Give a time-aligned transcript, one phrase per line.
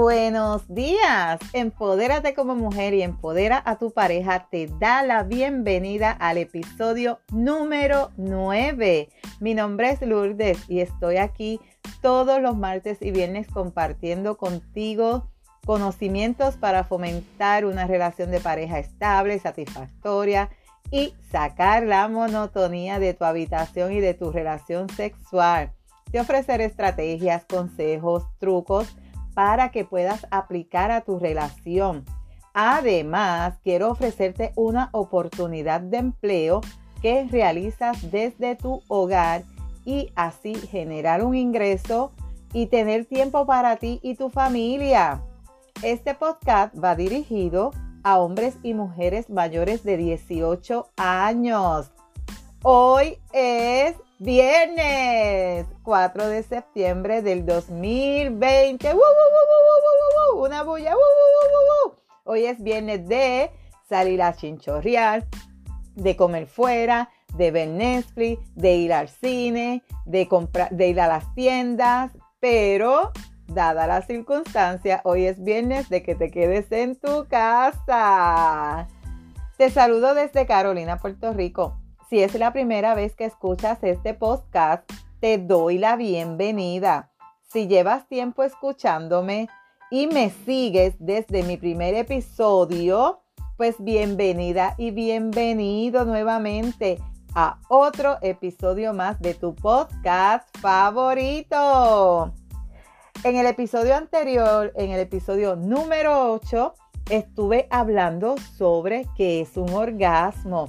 [0.00, 1.40] Buenos días.
[1.52, 4.46] Empodérate como mujer y empodera a tu pareja.
[4.48, 9.08] Te da la bienvenida al episodio número 9.
[9.40, 11.60] Mi nombre es Lourdes y estoy aquí
[12.00, 15.32] todos los martes y viernes compartiendo contigo
[15.66, 20.48] conocimientos para fomentar una relación de pareja estable, satisfactoria
[20.92, 25.72] y sacar la monotonía de tu habitación y de tu relación sexual.
[26.12, 28.96] Te ofreceré estrategias, consejos, trucos
[29.38, 32.04] para que puedas aplicar a tu relación.
[32.54, 36.60] Además, quiero ofrecerte una oportunidad de empleo
[37.00, 39.44] que realizas desde tu hogar
[39.84, 42.10] y así generar un ingreso
[42.52, 45.22] y tener tiempo para ti y tu familia.
[45.84, 47.70] Este podcast va dirigido
[48.02, 51.92] a hombres y mujeres mayores de 18 años.
[52.64, 58.94] Hoy es Viernes 4 de septiembre del 2020.
[60.36, 60.96] Una bulla.
[62.24, 63.52] Hoy es viernes de
[63.88, 65.24] salir a chinchorrear,
[65.94, 71.06] de comer fuera, de ver Netflix, de ir al cine, de, comprar, de ir a
[71.06, 72.10] las tiendas.
[72.40, 73.12] Pero,
[73.46, 78.88] dada la circunstancia, hoy es viernes de que te quedes en tu casa.
[79.56, 81.78] Te saludo desde Carolina, Puerto Rico.
[82.08, 87.10] Si es la primera vez que escuchas este podcast, te doy la bienvenida.
[87.42, 89.46] Si llevas tiempo escuchándome
[89.90, 93.20] y me sigues desde mi primer episodio,
[93.58, 96.98] pues bienvenida y bienvenido nuevamente
[97.34, 102.32] a otro episodio más de tu podcast favorito.
[103.22, 106.72] En el episodio anterior, en el episodio número 8,
[107.10, 110.68] estuve hablando sobre qué es un orgasmo.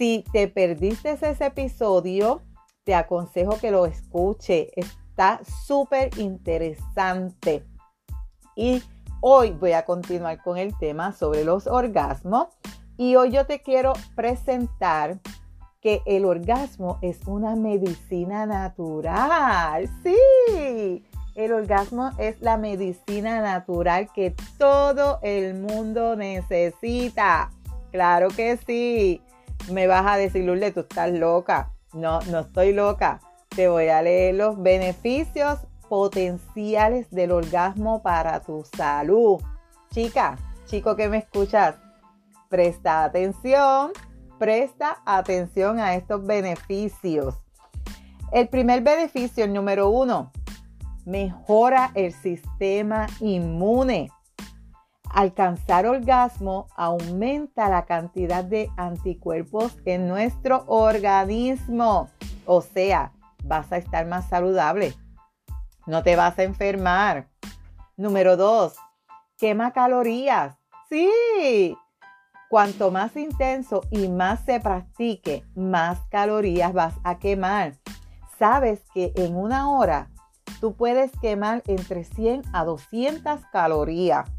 [0.00, 2.40] Si te perdiste ese episodio,
[2.84, 4.70] te aconsejo que lo escuche.
[4.74, 7.66] Está súper interesante.
[8.56, 8.82] Y
[9.20, 12.48] hoy voy a continuar con el tema sobre los orgasmos.
[12.96, 15.20] Y hoy yo te quiero presentar
[15.82, 19.86] que el orgasmo es una medicina natural.
[20.02, 21.04] Sí,
[21.34, 27.50] el orgasmo es la medicina natural que todo el mundo necesita.
[27.90, 29.20] Claro que sí
[29.70, 31.72] me vas a decir, Lourdes, tú estás loca.
[31.92, 33.20] No, no estoy loca.
[33.48, 39.40] Te voy a leer los beneficios potenciales del orgasmo para tu salud.
[39.92, 41.74] Chica, chico que me escuchas,
[42.48, 43.90] presta atención,
[44.38, 47.34] presta atención a estos beneficios.
[48.30, 50.30] El primer beneficio, el número uno,
[51.04, 54.10] mejora el sistema inmune.
[55.12, 62.08] Alcanzar orgasmo aumenta la cantidad de anticuerpos en nuestro organismo.
[62.46, 63.12] O sea,
[63.42, 64.94] vas a estar más saludable.
[65.86, 67.28] No te vas a enfermar.
[67.96, 68.76] Número dos,
[69.36, 70.56] quema calorías.
[70.88, 71.76] Sí.
[72.48, 77.74] Cuanto más intenso y más se practique, más calorías vas a quemar.
[78.38, 80.10] Sabes que en una hora
[80.60, 84.30] tú puedes quemar entre 100 a 200 calorías.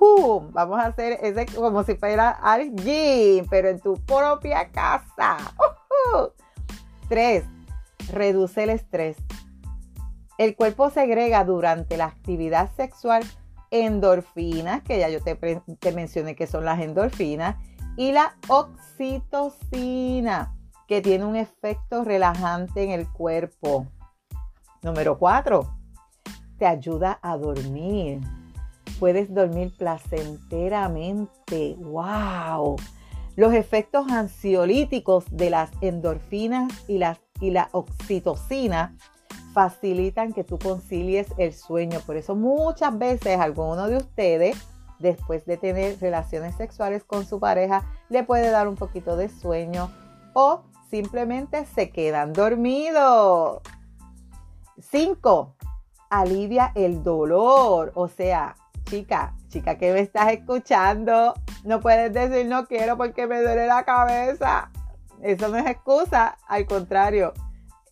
[0.00, 5.38] Vamos a hacer ese como si fuera al gym, pero en tu propia casa.
[7.08, 7.44] Tres,
[8.12, 9.16] reduce el estrés.
[10.36, 13.24] El cuerpo segrega durante la actividad sexual
[13.70, 17.56] endorfinas, que ya yo te, te mencioné que son las endorfinas,
[17.96, 20.54] y la oxitocina,
[20.86, 23.86] que tiene un efecto relajante en el cuerpo.
[24.82, 25.74] Número cuatro,
[26.56, 28.20] te ayuda a dormir
[28.98, 31.76] puedes dormir placenteramente.
[31.78, 32.76] ¡Wow!
[33.36, 38.96] Los efectos ansiolíticos de las endorfinas y, las, y la oxitocina
[39.52, 42.00] facilitan que tú concilies el sueño.
[42.04, 44.56] Por eso muchas veces alguno de ustedes,
[44.98, 49.90] después de tener relaciones sexuales con su pareja, le puede dar un poquito de sueño
[50.32, 53.60] o simplemente se quedan dormidos.
[54.80, 55.54] 5.
[56.10, 57.92] Alivia el dolor.
[57.94, 58.56] O sea,
[58.88, 63.84] chica, chica que me estás escuchando, no puedes decir no quiero porque me duele la
[63.84, 64.70] cabeza.
[65.22, 67.32] Eso no es excusa, al contrario,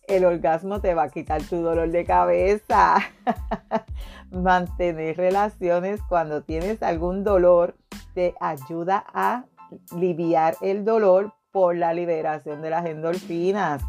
[0.07, 2.97] el orgasmo te va a quitar tu dolor de cabeza.
[4.31, 7.75] Mantener relaciones cuando tienes algún dolor
[8.13, 9.45] te ayuda a
[9.91, 13.83] aliviar el dolor por la liberación de las endorfinas.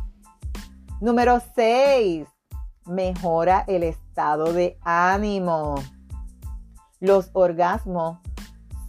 [1.00, 2.26] Número 6.
[2.86, 5.76] Mejora el estado de ánimo.
[7.00, 8.18] Los orgasmos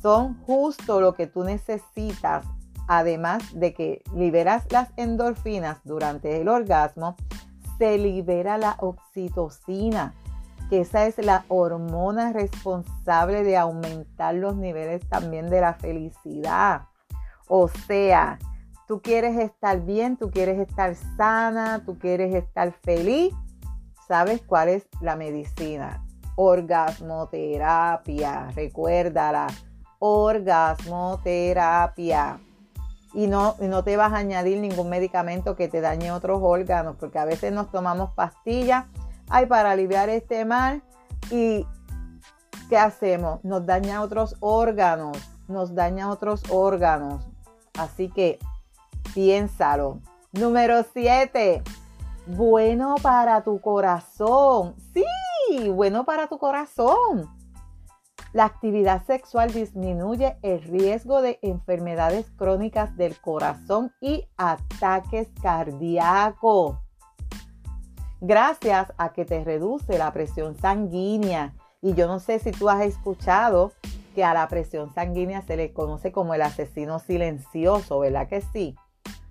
[0.01, 2.45] son justo lo que tú necesitas,
[2.87, 7.15] además de que liberas las endorfinas durante el orgasmo,
[7.77, 10.13] se libera la oxitocina,
[10.69, 16.83] que esa es la hormona responsable de aumentar los niveles también de la felicidad.
[17.47, 18.37] O sea,
[18.87, 23.33] tú quieres estar bien, tú quieres estar sana, tú quieres estar feliz.
[24.07, 26.03] ¿Sabes cuál es la medicina?
[26.41, 29.47] Orgasmoterapia, recuérdala,
[29.99, 32.39] orgasmoterapia.
[33.13, 37.19] Y no, no te vas a añadir ningún medicamento que te dañe otros órganos, porque
[37.19, 38.85] a veces nos tomamos pastillas
[39.29, 40.81] ay, para aliviar este mal
[41.31, 41.65] y
[42.69, 43.43] ¿qué hacemos?
[43.43, 47.27] Nos daña otros órganos, nos daña otros órganos.
[47.77, 48.39] Así que
[49.13, 49.99] piénsalo.
[50.31, 51.61] Número 7.
[52.27, 54.75] Bueno para tu corazón.
[54.93, 55.03] Sí,
[55.67, 57.27] bueno para tu corazón.
[58.31, 66.77] La actividad sexual disminuye el riesgo de enfermedades crónicas del corazón y ataques cardíacos
[68.21, 71.53] gracias a que te reduce la presión sanguínea.
[71.81, 73.71] Y yo no sé si tú has escuchado
[74.15, 78.75] que a la presión sanguínea se le conoce como el asesino silencioso, ¿verdad que sí?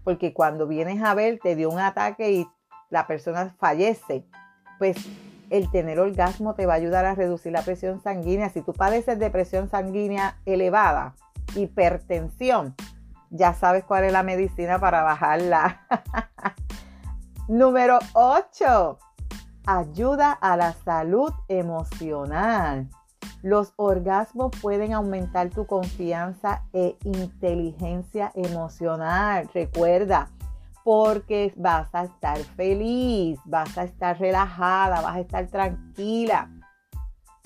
[0.05, 2.49] Porque cuando vienes a ver, te dio un ataque y
[2.89, 4.25] la persona fallece,
[4.79, 4.97] pues
[5.51, 8.51] el tener orgasmo te va a ayudar a reducir la presión sanguínea.
[8.51, 11.15] Si tú padeces de presión sanguínea elevada,
[11.55, 12.75] hipertensión,
[13.31, 15.83] ya sabes cuál es la medicina para bajarla.
[17.49, 18.99] Número 8.
[19.67, 22.89] Ayuda a la salud emocional.
[23.43, 29.49] Los orgasmos pueden aumentar tu confianza e inteligencia emocional.
[29.55, 30.29] Recuerda,
[30.89, 36.51] porque vas a estar feliz, vas a estar relajada, vas a estar tranquila,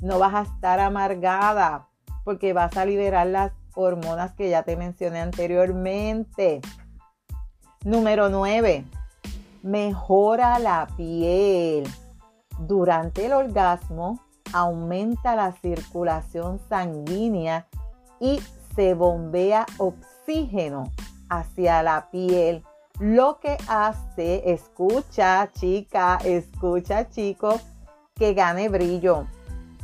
[0.01, 1.89] no vas a estar amargada,
[2.23, 6.61] porque vas a liberar las hormonas que ya te mencioné anteriormente.
[7.85, 8.85] Número 9
[9.65, 11.83] mejora la piel.
[12.61, 14.21] Durante el orgasmo
[14.53, 17.67] aumenta la circulación sanguínea
[18.21, 18.41] y
[18.77, 20.93] se bombea oxígeno
[21.29, 22.63] hacia la piel,
[22.99, 27.61] lo que hace, escucha chica, escucha chico,
[28.15, 29.27] que gane brillo,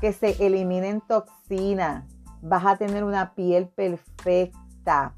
[0.00, 2.04] que se eliminen toxinas,
[2.42, 5.14] vas a tener una piel perfecta,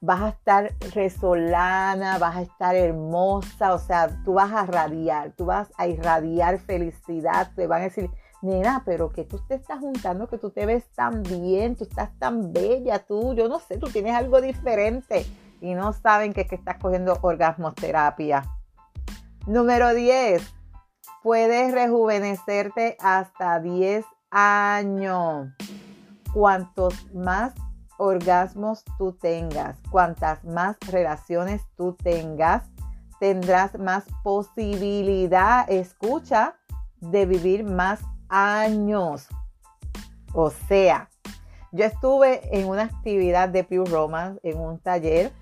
[0.00, 5.46] vas a estar resolana, vas a estar hermosa, o sea, tú vas a radiar, tú
[5.46, 8.10] vas a irradiar felicidad, te van a decir,
[8.40, 12.16] nena, pero que tú te estás juntando, que tú te ves tan bien, tú estás
[12.18, 15.26] tan bella, tú, yo no sé, tú tienes algo diferente
[15.60, 18.44] y no saben que, que estás cogiendo orgasmoterapia.
[19.46, 20.42] Número 10,
[21.22, 25.48] puedes rejuvenecerte hasta 10 años.
[26.32, 27.54] Cuantos más
[27.98, 32.64] orgasmos tú tengas, cuantas más relaciones tú tengas,
[33.18, 36.56] tendrás más posibilidad, escucha,
[37.00, 39.28] de vivir más años.
[40.32, 41.10] O sea,
[41.72, 45.32] yo estuve en una actividad de Pure Romance, en un taller,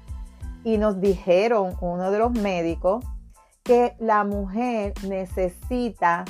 [0.69, 3.03] y nos dijeron uno de los médicos
[3.63, 6.27] que la mujer necesita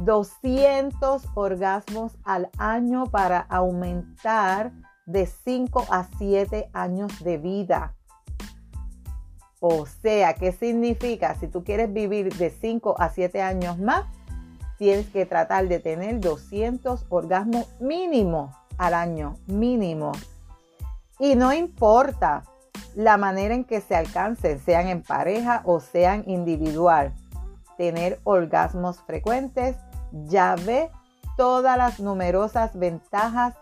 [0.00, 4.72] 200 orgasmos al año para aumentar
[5.04, 7.94] de 5 a 7 años de vida.
[9.60, 11.34] O sea, ¿qué significa?
[11.34, 14.06] Si tú quieres vivir de 5 a 7 años más,
[14.78, 20.12] tienes que tratar de tener 200 orgasmos mínimo al año, mínimo.
[21.18, 22.44] Y no importa
[22.98, 27.14] la manera en que se alcancen, sean en pareja o sean individual,
[27.76, 29.76] tener orgasmos frecuentes
[30.24, 30.90] ya ve
[31.36, 33.54] todas las numerosas ventajas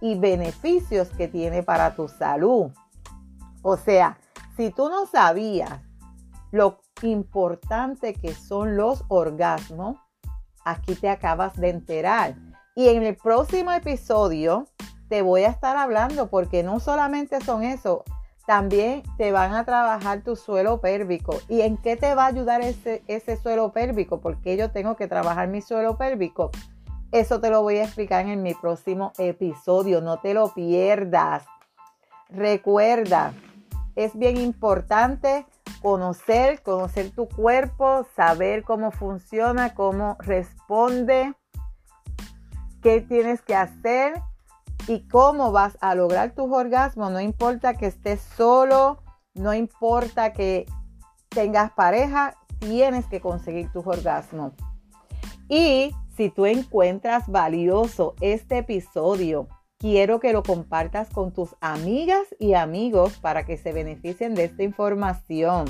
[0.00, 2.70] y beneficios que tiene para tu salud.
[3.62, 4.16] O sea,
[4.56, 5.80] si tú no sabías
[6.52, 9.96] lo importante que son los orgasmos,
[10.64, 12.36] aquí te acabas de enterar.
[12.76, 14.68] Y en el próximo episodio
[15.08, 18.04] te voy a estar hablando porque no solamente son eso,
[18.46, 21.38] también te van a trabajar tu suelo pélvico.
[21.48, 24.20] ¿Y en qué te va a ayudar ese, ese suelo pélvico?
[24.20, 26.50] Porque yo tengo que trabajar mi suelo pélvico
[27.14, 30.00] eso te lo voy a explicar en mi próximo episodio.
[30.00, 31.44] No te lo pierdas.
[32.28, 33.32] Recuerda,
[33.94, 35.46] es bien importante
[35.80, 41.34] conocer, conocer tu cuerpo, saber cómo funciona, cómo responde,
[42.82, 44.20] qué tienes que hacer
[44.86, 47.10] y cómo vas a lograr tus orgasmos.
[47.10, 49.02] No importa que estés solo,
[49.34, 50.66] no importa que
[51.28, 54.52] tengas pareja, tienes que conseguir tus orgasmos.
[55.48, 59.48] Y si tú encuentras valioso este episodio,
[59.78, 64.62] quiero que lo compartas con tus amigas y amigos para que se beneficien de esta
[64.62, 65.66] información.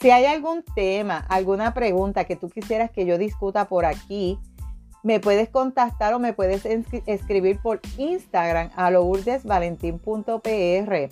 [0.00, 4.38] Si hay algún tema, alguna pregunta que tú quisieras que yo discuta por aquí,
[5.02, 11.08] Me puedes contactar o me puedes escribir por Instagram a lourdesvalentín.pr.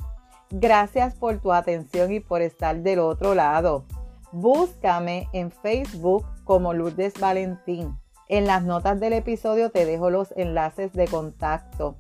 [0.51, 3.85] Gracias por tu atención y por estar del otro lado.
[4.33, 7.97] Búscame en Facebook como Lourdes Valentín.
[8.29, 11.97] En las notas del episodio te dejo los enlaces de contacto.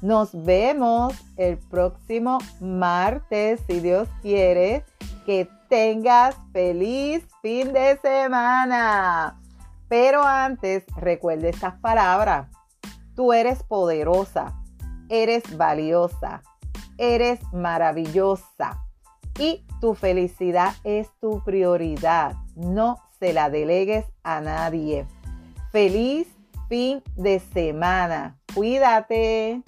[0.00, 4.84] Nos vemos el próximo martes, si Dios quiere.
[5.26, 9.38] Que tengas feliz fin de semana.
[9.88, 12.48] Pero antes, recuerde estas palabras.
[13.14, 14.54] Tú eres poderosa,
[15.08, 16.42] eres valiosa,
[16.98, 18.80] eres maravillosa
[19.38, 22.34] y tu felicidad es tu prioridad.
[22.54, 25.06] No se la delegues a nadie.
[25.72, 26.28] Feliz
[26.68, 28.38] fin de semana.
[28.54, 29.62] Cuídate.